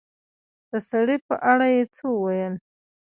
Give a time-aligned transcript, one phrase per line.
[0.71, 2.53] د سړي په اړه يې څه وويل